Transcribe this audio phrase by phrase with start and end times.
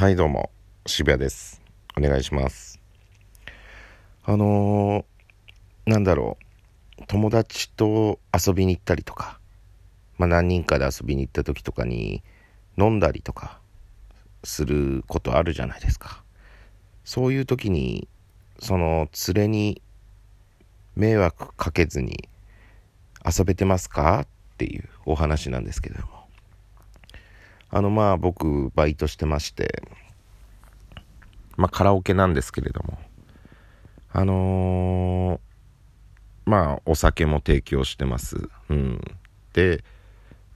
[0.00, 0.48] はいどうも
[0.86, 1.60] 渋谷です。
[1.94, 2.80] お願いします。
[4.24, 6.38] あのー、なんだろ
[6.98, 7.02] う。
[7.06, 9.38] 友達と遊びに行ったりとか
[10.16, 12.22] まあ何人かで遊びに行った時とかに
[12.78, 13.60] 飲んだりとか
[14.42, 16.22] することあるじゃないですか。
[17.04, 18.08] そういう時に
[18.58, 19.82] その連れに
[20.96, 22.26] 迷惑かけずに
[23.22, 24.20] 遊べてますか？
[24.22, 24.26] っ
[24.56, 26.19] ていうお話なんですけども。
[27.70, 29.82] あのまあ僕バイトしてまして
[31.56, 32.98] まあカラオケなんですけれども
[34.12, 38.48] あのー、まあお酒も提供してます。
[38.68, 39.00] うん。
[39.52, 39.84] で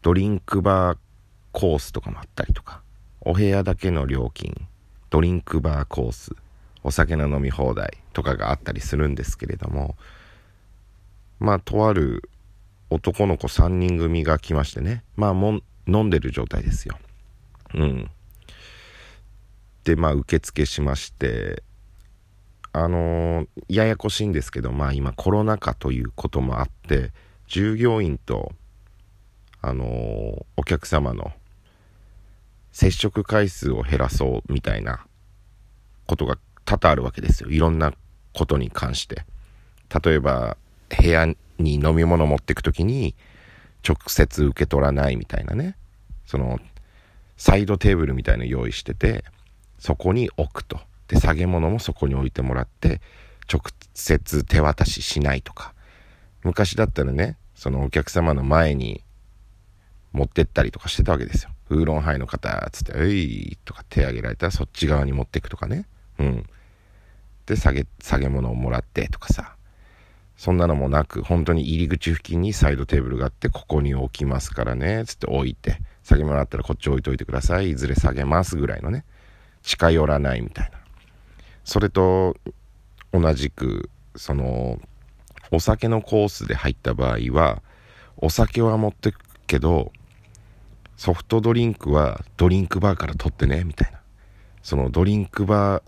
[0.00, 0.98] ドリンクバー
[1.52, 2.82] コースとかもあったりとか
[3.20, 4.68] お部屋だけの料金
[5.10, 6.32] ドリンクバーコース
[6.82, 9.96] お酒の飲み放題とかがあったりするんですけれども
[11.38, 12.28] まあとある
[12.90, 15.02] 男の子3人組が来ましてね。
[15.16, 16.98] まあも飲んでる状態ですよ。
[17.74, 18.10] うん。
[19.84, 21.62] で、まあ、受付しまして、
[22.74, 27.12] あのー、ややこしいんですけど、まあ今コロナ禍ということもあって、
[27.46, 28.52] 従業員と、
[29.60, 31.32] あのー、お客様の
[32.72, 35.04] 接触回数を減らそうみたいな
[36.06, 37.50] ことが多々あるわけですよ。
[37.50, 37.92] いろんな
[38.32, 39.26] ことに関して。
[40.02, 40.56] 例えば、
[40.88, 41.26] 部屋
[41.58, 43.14] に飲み物持っていく時に、
[43.86, 45.76] 直接受け取らないみたいなね。
[46.26, 46.60] その
[47.36, 49.24] サイドテーブルみたいの用意してて
[49.78, 50.80] そこに置くと。
[51.08, 53.00] で下げ物もそこに置いてもらって
[53.52, 55.74] 直接手渡ししないとか。
[56.44, 59.02] 昔だったらねそのお客様の前に
[60.12, 61.50] 持ってったりとかしてたわけですよ。
[61.70, 65.86] ウーロンハイの方っつって「えい」とか手挙げられたらそっち側に持っていくとかね。
[66.18, 66.46] うん。
[67.46, 69.56] で下げ下げ物をもらってとかさ。
[70.42, 77.70] そんなのもなく、本当に入り口付近にサイドテーブルがあって、ここに置きますからね、つって置いて、下げもらったらこっち置いといてください。
[77.70, 79.04] いずれ下げますぐらいのね。
[79.62, 80.80] 近寄らないみたいな。
[81.62, 82.34] それと、
[83.12, 84.80] 同じく、その、
[85.52, 87.62] お酒のコースで入った場合は、
[88.16, 89.92] お酒は持ってくけど、
[90.96, 94.00] ソフトドリンクはドリンクバーから取ってね、みたいな。
[94.60, 95.82] そのドリンクバ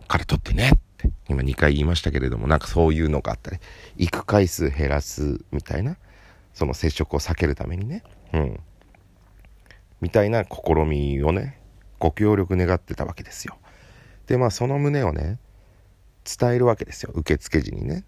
[0.00, 0.72] ーから取ってね
[1.08, 3.58] って今2回言いましたけれどもなんかそういうのがあったり
[3.96, 5.96] 行く回数減らすみたいな
[6.54, 8.02] その接触を避けるためにね。
[8.32, 8.60] うん。
[10.00, 11.60] みたいな試みをね
[11.98, 13.56] ご協力願ってたわけですよ。
[14.26, 15.38] でまあその旨をね
[16.24, 17.12] 伝えるわけですよ。
[17.14, 18.04] 受付時にね。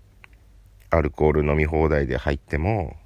[0.90, 2.96] アルコール飲み放題で入っても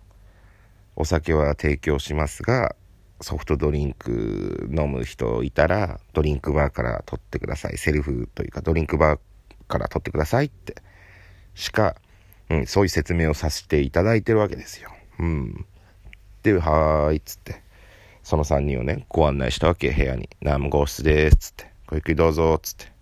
[0.96, 2.75] お酒は提供しますが
[3.20, 7.78] ソフトドリンク飲む人いたらドリンクバーから取ってください。
[7.78, 9.20] セルフというかドリンクバー
[9.66, 10.77] から取ってくださいって
[11.56, 11.97] しか、
[12.50, 14.91] うん、そういう説明をさせていただいてるわけですよ。
[15.19, 15.66] うん。
[16.43, 17.62] で、はーいっつって、
[18.22, 20.28] その3人をね、ご案内したわけ、部屋に。
[20.43, 21.71] 何号室です、つって。
[21.87, 22.93] ごゆっくりどうぞ、つって。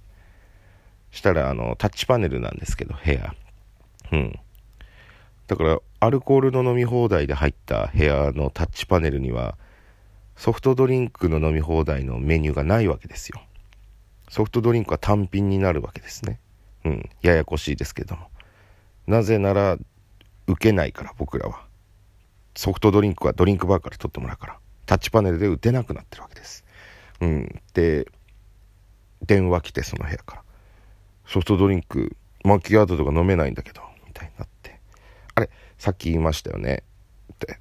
[1.11, 3.35] したら、あの、タッチパネルなんですけど、部屋。
[4.13, 4.39] うん。
[5.49, 9.59] だから、アルコールの飲み放題で入った部屋のタッチパネルには、
[10.37, 13.43] ソフトドリンクの飲み放題のメニューがないわけですよ。
[14.29, 16.39] ソフトドリンクは単品になるわけですね。
[16.85, 18.29] うん、ややこしいですけども。
[19.07, 19.79] なぜなら、
[20.47, 21.67] 受けないから、僕らは。
[22.57, 26.65] ソフトドリンクはドリンクバーから取ってもらうから、タッチパネルで打てなくなってるわけです。
[27.21, 27.63] うん。
[27.73, 28.07] で、
[29.27, 30.43] 電話来て、その部屋から。
[31.27, 34.79] ソフトドリンク、マキアートとか飲めないんだけど、みたいになって。
[35.35, 36.83] あれ、さっき言いましたよね。
[37.33, 37.59] って。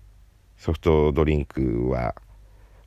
[0.58, 2.16] ソフトドリンクは、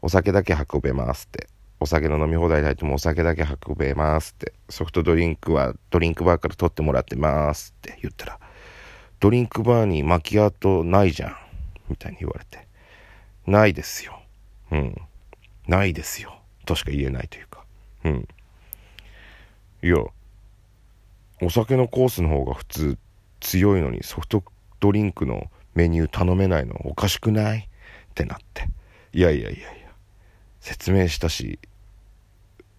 [0.02, 1.48] お酒だけ運べますって。
[1.78, 4.52] お酒の飲み放題で入ってもお酒だけ運べますって。
[4.68, 7.98] ソフトドリンクはドリンクバーから取ってもらってますって。
[8.02, 8.40] 言ったら
[9.20, 11.36] ドリンクバーにマキアートないじゃん。
[11.88, 12.66] みたいに言われて。
[13.46, 14.20] ないですよ。
[14.72, 14.96] うん。
[15.68, 16.38] ないですよ。
[16.64, 17.64] としか言えないというか。
[18.04, 18.28] うん。
[19.82, 19.96] いや
[21.42, 22.98] お酒のコースの方が普通
[23.40, 24.42] 強いのにソフト
[24.80, 27.58] ドリンクのメニュー頼めないのおかしくない？
[27.58, 27.62] っ
[28.14, 28.68] てなって。
[29.12, 29.85] いやいやいやいや。
[30.66, 31.60] 説明したし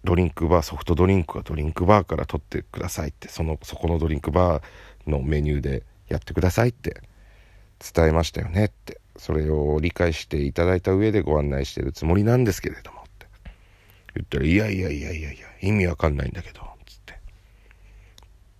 [0.04, 7.00] ドリンクバーソフトドリンクはドリンクバーから取ってくださいってそのそこのドリンクバーのメニューでやってくださいって
[7.94, 13.26] 伝えましたよねってそれを理解していただいた上でご案内してるつもりなんですけれどもって。
[14.16, 17.18] 言ったら「いやいやいやいやいや意味わかんないんだけど」つって。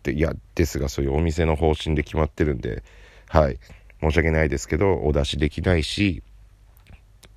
[0.04, 2.82] でいやですがそういうお店の方針で決まってるんで
[3.28, 3.58] はい。
[4.00, 6.22] 申し訳ないですけどお出しできないし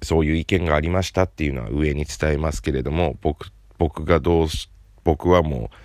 [0.01, 4.69] そういう意見がありましたっていうのは上に伝えますけれども、僕、僕がどうし、
[5.03, 5.75] 僕はもう、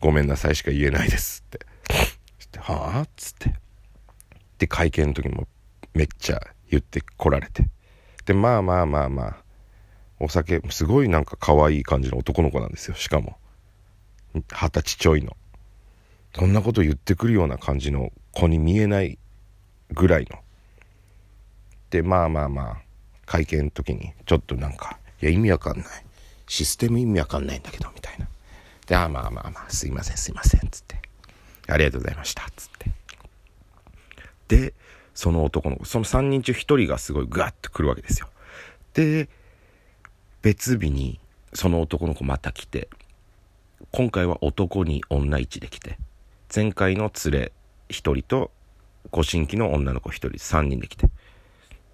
[0.00, 1.66] ごめんなさいしか言えないですって。
[2.58, 3.54] はあっつって。
[4.58, 5.46] で、会見の時も
[5.94, 6.40] めっちゃ
[6.70, 7.68] 言ってこられて。
[8.26, 9.36] で、まあまあまあまあ、
[10.20, 13.38] お酒、すごいなんか可愛い感じの男の子なんですよ、しかも。
[14.34, 15.36] 二十歳ちょいの。
[16.34, 19.18] そんなこと言ってくるような感じの子に見えない
[19.90, 20.38] ぐらいの。
[21.90, 22.82] で、まあまあまあ、
[23.30, 25.86] 会見の時に、ちょっとなんか、いや、意味わかんない。
[26.48, 28.26] システム意味わかんないんだけど、みたいな。
[28.88, 31.00] で、あまあまあまあ、すいません、すいません、つって。
[31.68, 32.90] ありがとうございました、つって。
[34.48, 34.74] で、
[35.14, 38.28] その男の子、その3人中1人がすごいグワッと来るわけですよ。
[38.94, 39.28] で、
[40.42, 41.20] 別日に
[41.52, 42.88] その男の子また来て、
[43.92, 45.98] 今回は男に女1で来て、
[46.52, 47.52] 前回の連れ
[47.90, 48.50] 1人と
[49.12, 51.06] ご新規の女の子1人3人で来て、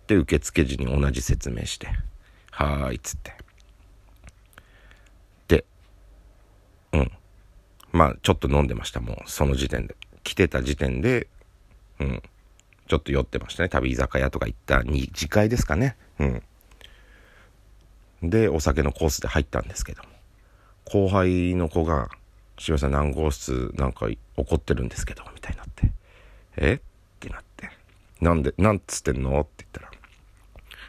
[0.06, 1.88] で、受付時に同じ説明して、
[2.50, 3.34] はーい、っつって。
[5.48, 5.64] で、
[6.92, 7.12] うん。
[7.92, 9.96] まあ、ちょっと飲んでました、もう、その時点で。
[10.22, 11.28] 来てた時点で、
[12.00, 12.22] うん。
[12.88, 13.68] ちょっと酔ってましたね。
[13.68, 15.96] 旅居酒屋とか行った二次会ですかね。
[16.20, 16.42] うん。
[18.30, 20.08] で、お酒のコースで入ったんですけども。
[20.84, 22.08] 後輩の子が、
[22.58, 25.90] 渋谷さん何号室なんか怒ってるんですけど、みたいになって。
[26.56, 26.74] え？
[26.74, 26.80] っ
[27.18, 27.70] てなって。
[28.20, 29.40] なんで、なんつってんの？
[29.40, 29.90] って言ったら。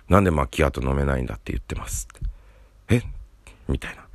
[0.09, 2.07] なんでマキアート飲めないんだって言ってます。
[2.89, 3.01] え？
[3.68, 4.06] みたいな。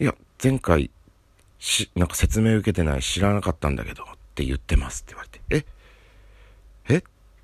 [0.00, 0.90] いや、前回、
[1.58, 5.66] し、なんか説明受けてない知らなかったんだけどって言ってますって言われて。
[6.88, 6.94] え？
[6.94, 6.98] え？
[6.98, 7.02] っ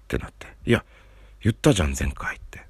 [0.09, 0.47] てなって。
[0.65, 0.85] いや、
[1.43, 2.65] 言ったじゃん、前回って。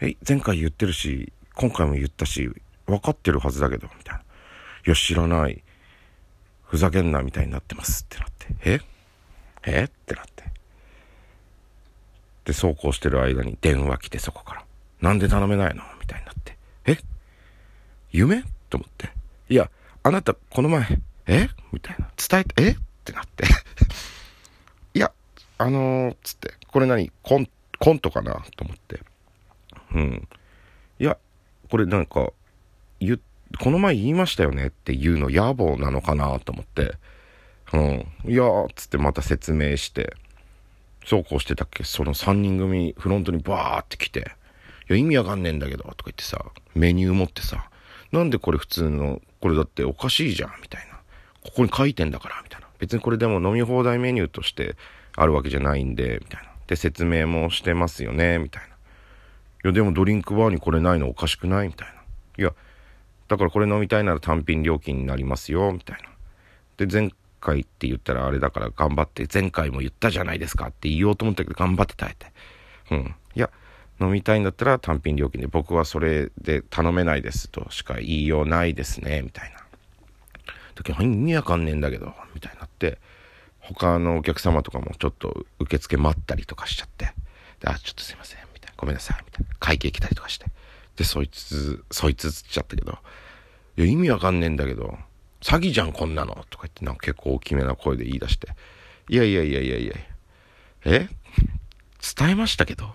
[0.00, 2.50] え、前回言ってるし、今回も言ったし、
[2.86, 4.20] 分かってるはずだけど、みたいな。
[4.20, 4.24] い
[4.90, 5.62] や、知らない。
[6.64, 8.48] ふざけんな、みたいになってますってなって。
[8.64, 8.80] え？
[9.66, 9.84] え？
[9.84, 10.44] ってなって。
[12.44, 14.64] で、走行してる間に電話来てそこから。
[15.00, 16.56] なんで頼めないのみたいになって。
[16.86, 16.98] え？
[18.12, 18.42] 夢？
[18.70, 19.10] と思って。
[19.48, 19.70] いや、
[20.02, 20.86] あなた、この前、
[21.26, 21.48] え？
[21.72, 22.08] みたいな。
[22.16, 22.70] 伝えて、え？
[22.70, 23.44] ってなって
[24.94, 25.12] いや、
[25.58, 27.10] あのー、つって、これ何？
[27.22, 27.48] コン、
[27.78, 28.44] コントかな？
[28.56, 29.00] と思って。
[29.94, 30.28] うん。
[30.98, 31.18] いや、
[31.70, 32.32] これなんか、
[33.00, 33.20] 言、
[33.60, 34.66] この前言いましたよね？
[34.66, 36.38] っていうの野暮なのかな？
[36.40, 36.94] と思って。
[37.72, 38.06] うん。
[38.30, 40.14] いやー、つってまた説明して。
[41.04, 41.84] そうこうしてたっけ？
[41.84, 44.32] その3人組フロントにバーって来て。
[44.90, 47.70] いや、意味わかんねえんだけど、とか言ってさ、メニュー持ってさ、
[48.12, 50.98] なんでこれ普通の、これだっておかしいじゃん、みたいな。
[51.42, 52.66] ここに書いてんだから、みたいな。
[52.78, 54.76] 別にこれでも飲み放題メニューとして
[55.16, 56.50] あるわけじゃないんで、みたいな。
[56.66, 58.68] で、説明もしてますよね、みたいな。
[58.68, 58.72] い
[59.64, 61.68] や、でもドリンクバーにこれないのおかしくない？
[61.68, 61.94] みたいな。
[62.36, 62.52] いや、
[63.28, 66.10] だからこれ飲みたいなら単品料金になりますよ、みたいな。
[66.76, 67.10] で、前
[67.44, 72.32] 回って言ったらあれだから頑張って、前回も言ったじゃないですかって言おうと思ったけど頑張って耐えて。
[72.90, 73.14] うん。
[73.34, 73.50] いや、
[74.00, 79.64] 飲みたいんだったら単品料金で僕はそれで頼めないですとしか言いようないですね、みたいな。
[80.74, 82.98] 時は意味わかんねえんだけど、みたいになって、
[83.60, 87.12] 他のお客様とかもちょっと受付待ったりとかしちゃって、
[87.60, 88.74] であ、ちょっとすいません、みたいな。
[88.76, 89.54] ごめんなさい、みたいな。
[89.58, 90.46] 会計来たりとかして。
[90.96, 92.98] で、そいつ、そいつつっちゃったけど、
[93.76, 94.98] いや、意味わかんねえんだけど、
[95.44, 98.48] 詐欺じゃん、こんなのとか言って、なんか結構大きめな声で言い出して、
[99.10, 99.94] いやいやいやいやいや、
[100.86, 101.08] え？
[102.16, 102.94] 伝えましたけど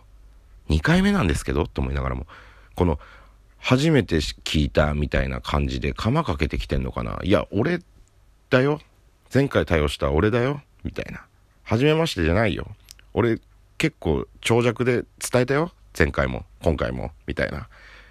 [0.69, 2.25] 2回目なんですけどと思いながらも、
[2.73, 2.99] この、
[3.59, 7.81] 初めて聞いたみたいな感じで釜かけてきてんのかないや、俺
[8.49, 8.81] だよ。
[9.31, 10.63] 前回対応した俺だよ。
[10.83, 11.25] みたいな。
[11.63, 12.67] 初めましてじゃないよ。
[13.13, 13.39] 俺
[13.77, 15.71] 結構長尺で伝えたよ。
[15.95, 17.11] 前回も、今回も。
[17.27, 17.67] みたいな。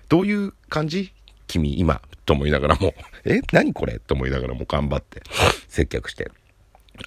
[0.08, 1.12] どういう感じ？
[1.48, 2.00] 君、今。
[2.28, 2.94] と思いながらも、
[3.24, 5.22] え何これと思いながらも頑張って
[5.66, 6.30] 接客して。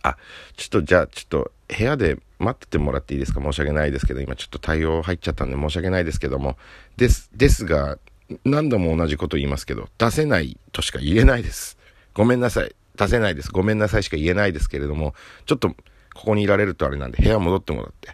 [0.01, 0.17] あ、
[0.57, 3.39] ちょっとじゃあ、ちょっと部屋で待っててもらっていいですか？
[3.39, 6.57] 申し訳ないですけど、今ちょっと対応入っちゃったんで申し訳ないですけども、
[6.97, 7.99] です、ですが、
[8.45, 11.77] 何度も同じこと言いますけど、出せないとしか言えないです。
[12.15, 12.73] ごめんなさい。
[12.95, 13.51] 出せないです。
[13.51, 15.13] ごめんなさいしか言えないですけれども、
[15.45, 15.75] ちょっと、こ
[16.13, 18.09] こにいられるとあれなんで、部屋戻ってもらって、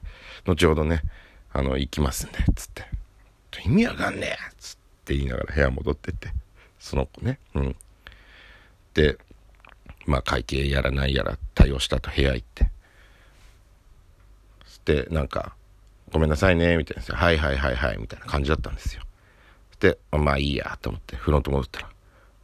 [0.46, 1.04] 後ほどね、
[1.54, 2.86] あの、行きますんで、つって。
[3.66, 6.30] 意味わかんねえつって言いながら部屋戻ってって、
[6.80, 7.76] その子ね、うん。
[8.94, 9.18] で、
[10.06, 12.72] まあ会計やらないやら対応したと部屋行って。
[14.86, 15.56] で、なんか、
[16.12, 17.16] ごめんなさいね、みたいな。
[17.16, 19.04] はいはいはいはい、みたいな感じだったんですよ。
[19.80, 21.90] で、まあいいや、と思ってフロント戻ったら、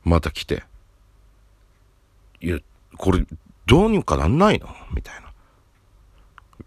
[0.03, 0.63] また来て、
[2.41, 2.59] いや、
[2.97, 3.25] これ、
[3.65, 4.67] どうにかなんないの？
[4.93, 5.29] みたいな。
[5.29, 5.31] っ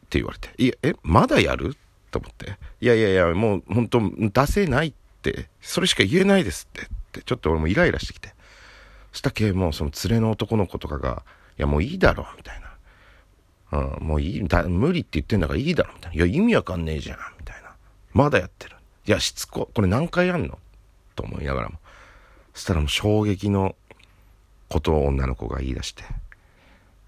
[0.08, 1.76] て言われて、いや、え、まだやる？
[2.10, 8.34] と思って、いやいやいや、もう本当出せないって、それしか言えないですって、ってちょっと俺もイライラしてきて。
[9.12, 11.22] したけ、もうその連れの男の子とかが、
[11.58, 13.78] いやもういいだろ、みたいな。
[13.98, 16.16] うん、もういい、だ無理って言ってんだからいいだろ、みたいな。
[16.16, 17.74] いや、意味わかんねえじゃん、みたいな。
[18.12, 18.76] まだやってる。
[19.06, 20.58] いや、しつこ、これ何回やんの？
[21.14, 21.78] と思いながらも。
[22.54, 23.74] そしたらもう衝撃の
[24.68, 26.04] ことを女の子が言い出して。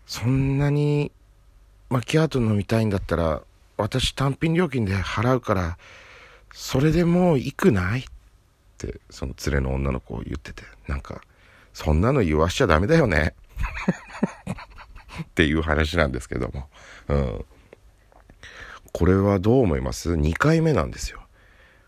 [0.07, 1.13] そんなに
[1.91, 3.43] マキアート飲みたいんだったら、
[3.77, 5.79] 私単品料金で払うから、
[6.53, 8.01] それでもう行くない？
[8.01, 8.05] っ
[8.87, 11.21] ってその連れの女の子を言っててなんか
[11.73, 13.35] そんなの言わしちゃダメだよね。
[15.23, 16.69] っていう話なんですけども、
[17.09, 17.45] うん、
[18.93, 21.21] これはどう思います ?2 回目なんですよ。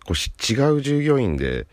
[0.04, 1.68] こう違う従業員で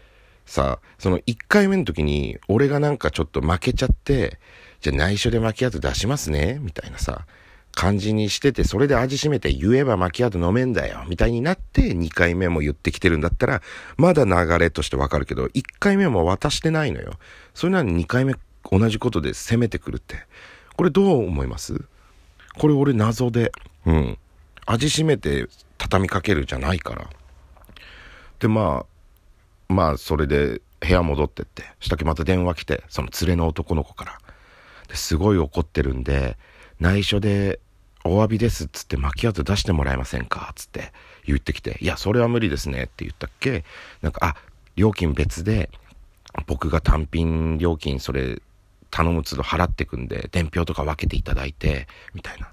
[0.46, 4.40] さその1回目の時に俺がなんかちょっと負けちゃって
[4.82, 7.26] じゃあ内緒でマキアート出しますねみたいなさ。
[7.78, 13.62] 感じにしてて、それで味しめて言えばマキアート飲めんだよ、みたいになって2回目も言ってきてるんだったら、
[13.98, 17.20] まだ流れとしてわかるけど、1回目も渡してないのよ。
[17.54, 18.34] それなのに2回目
[18.72, 20.16] 同じことで攻めてくるって。
[20.76, 21.86] これどう思います？
[22.58, 23.52] これ俺謎で、
[23.86, 24.18] うん。
[24.66, 27.08] 味しめて畳みかけるじゃないから。
[28.40, 28.86] で、ま
[29.70, 34.96] あ、まあ、それで部屋戻ってって、したっけまた電話来て、その連れの男の子から。
[34.96, 36.38] すごい怒ってるんで、
[36.80, 37.60] 内緒で
[38.08, 40.50] お詫びですっつってマキアート出してもらえませんか？
[40.52, 40.92] っつって
[41.26, 43.64] 言ってきて、いや、それは無理ですねって言ったっけ？
[44.02, 44.36] なんか、あ、
[44.76, 45.70] 料金別で、
[46.46, 48.42] 僕が単品料金それ
[48.92, 52.52] 頼む都度払ってくんで、伝票とか分けていただいて、みたいな。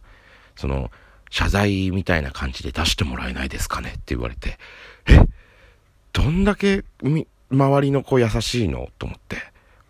[0.57, 0.91] その、
[1.31, 3.91] 謝罪みたいな感じで出してもらえないですかね？
[3.91, 4.59] って言われて、
[5.07, 5.21] え？
[6.13, 8.89] どんだけみ、周りの子優しいの？
[8.99, 9.37] と思って、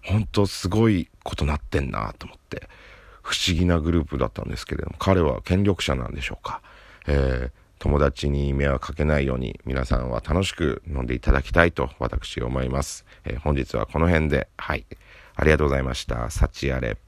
[0.02, 2.68] 本当すごいことなってんなと思って。
[3.24, 6.60] 不思議なグループだったんですけれども、彼は権力者なんでしょうか。
[7.06, 13.06] えー、友達に迷惑かけないように皆さんは楽しく飲んでいただきたいと私思います。
[13.24, 14.84] えー、本日はこの辺で、はい。
[15.36, 16.30] ありがとうございました。
[16.30, 16.98] 幸あれ。